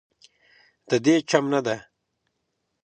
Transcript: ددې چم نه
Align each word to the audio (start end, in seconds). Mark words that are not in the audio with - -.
ددې 0.89 1.15
چم 1.29 1.45
نه 1.51 1.75